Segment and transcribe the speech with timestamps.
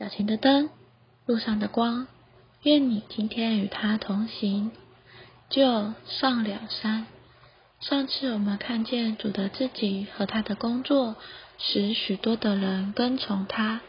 [0.00, 0.70] 脚前的灯，
[1.26, 2.06] 路上的光，
[2.62, 4.70] 愿你今天与他同行。
[5.50, 7.06] 就上了山。
[7.80, 11.16] 上次我们看见主的自己和他的工作，
[11.58, 13.82] 使许多的人跟从他，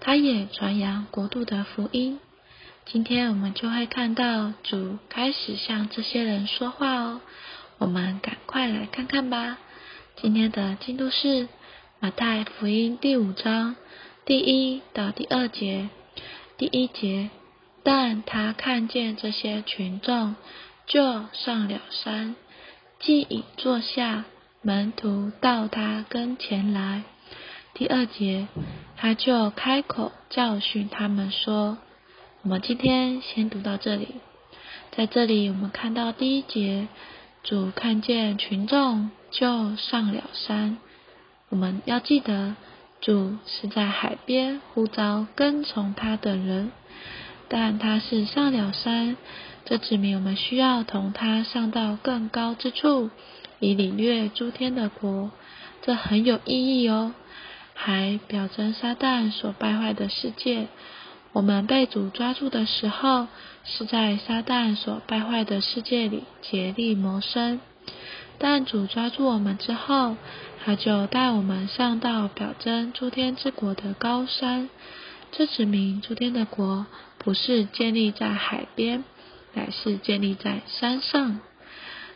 [0.00, 2.18] 他也传扬国度的福音。
[2.86, 7.20] 今天我们就会看到主开始向这些人说话哦。
[7.78, 9.58] 我们赶快来看看吧。
[10.16, 11.46] 今天的进度是
[12.00, 13.76] 马太福音第五章。
[14.24, 15.88] 第一到第二节，
[16.56, 17.30] 第一节，
[17.82, 20.36] 但他看见这些群众，
[20.86, 22.36] 就上了山，
[23.00, 24.24] 既已坐下，
[24.62, 27.02] 门徒到他跟前来。
[27.74, 28.46] 第二节，
[28.96, 31.78] 他就开口教训他们说
[32.42, 34.06] ：“我们今天先读到这里。
[34.92, 36.86] 在这里，我们看到第一节，
[37.42, 40.78] 主看见群众，就上了山。
[41.48, 42.54] 我们要记得。”
[43.02, 46.70] 主是在海边呼召跟从他的人，
[47.48, 49.16] 但他是上了山，
[49.64, 53.10] 这指明我们需要同他上到更高之处，
[53.58, 55.32] 以领略诸天的国，
[55.82, 57.12] 这很有意义哦。
[57.74, 60.68] 还表征撒旦所败坏的世界。
[61.32, 63.26] 我们被主抓住的时候，
[63.64, 67.58] 是在撒旦所败坏的世界里竭力谋生。
[68.38, 70.16] 但主抓住我们之后，
[70.64, 74.68] 他就带我们上到表征诸天之国的高山。
[75.30, 76.86] 这指明诸天的国
[77.18, 79.04] 不是建立在海边，
[79.54, 81.40] 乃是建立在山上。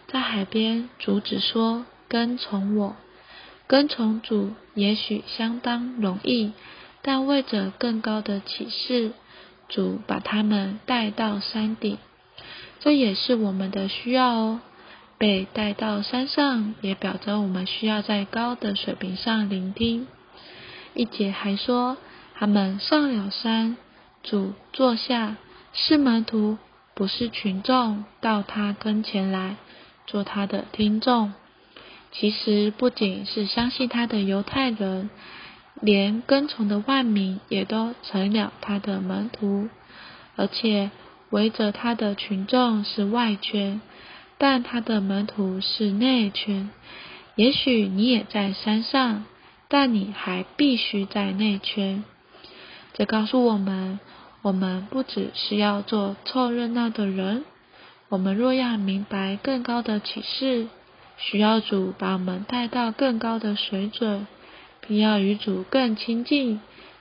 [0.08, 2.96] 在海边，主只说跟从我，
[3.66, 6.52] 跟从主也许相当容易，
[7.02, 9.12] 但为着更高的启示，
[9.68, 11.98] 主把他们带到山顶。
[12.80, 14.60] 这也是我们的需要哦。
[15.18, 20.06] 被带到山上，也表征我们需要在高的水平上聆听。
[20.94, 21.96] 一节还说，
[22.34, 23.76] 他们上了山，
[24.22, 25.36] 主坐下，
[25.72, 26.58] 是门徒，
[26.94, 29.56] 不是群众，到他跟前来
[30.06, 31.32] 做他的听众。
[32.12, 35.10] 其实不仅是相信他的犹太人，
[35.80, 39.68] 连跟从的万民也都成了他的门徒，
[40.36, 40.90] 而且
[41.30, 43.80] 围着他的群众是外圈。
[44.38, 46.70] 但他的门徒是内圈，
[47.36, 49.24] 也许你也在山上，
[49.68, 52.04] 但你还必须在内圈。
[52.92, 53.98] 这告诉我们，
[54.42, 57.44] 我们不只是要做凑热闹的人。
[58.08, 60.68] 我们若要明白更高的启示，
[61.18, 64.26] 需要主把我们带到更高的水准，
[64.86, 66.60] 并要与主更亲近，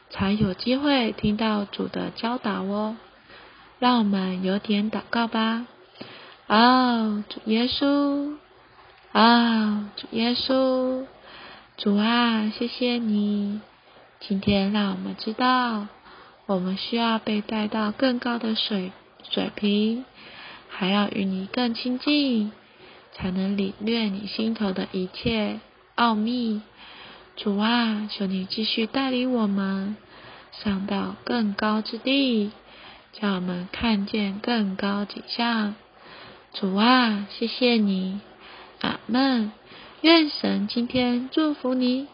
[0.10, 2.98] 才有机会听到主的教导哦。
[3.78, 5.68] 让我们有点祷告吧。
[6.48, 8.36] 哦，主耶稣，
[9.14, 11.06] 哦，主耶稣，
[11.76, 13.62] 主啊，谢谢你，
[14.20, 15.88] 今天让我们知道，
[16.46, 18.92] 我们需要被带到更高的水
[19.28, 20.06] 水平，
[20.70, 22.52] 还要与你更亲近，
[23.14, 25.60] 才能领略你心头的一切
[25.96, 26.62] 奥秘。
[27.38, 29.98] 主啊，求你继续带领我们
[30.64, 32.52] 上到更高之地，
[33.14, 35.74] 叫我们看见更高景象。
[36.58, 38.22] 主啊，谢谢你，
[38.80, 39.52] 阿门。
[40.00, 42.08] 愿神今天祝福你。